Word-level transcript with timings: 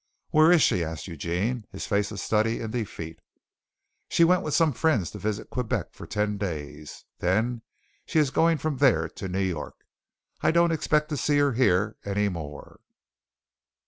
"Where 0.31 0.51
is 0.51 0.63
she?" 0.63 0.83
asked 0.83 1.07
Eugene, 1.07 1.67
his 1.71 1.85
face 1.85 2.11
a 2.11 2.17
study 2.17 2.59
in 2.59 2.71
defeat. 2.71 3.19
"She 4.09 4.23
went 4.23 4.41
with 4.41 4.55
some 4.55 4.73
friends 4.73 5.11
to 5.11 5.19
visit 5.19 5.51
Quebec 5.51 5.93
for 5.93 6.07
ten 6.07 6.39
days. 6.39 7.05
Then 7.19 7.61
she 8.07 8.17
is 8.17 8.31
going 8.31 8.57
from 8.57 8.77
there 8.77 9.07
to 9.09 9.27
New 9.27 9.37
York. 9.43 9.75
I 10.41 10.49
don't 10.49 10.71
expect 10.71 11.09
to 11.09 11.17
see 11.17 11.37
her 11.37 11.51
here 11.53 11.97
any 12.03 12.29
more." 12.29 12.79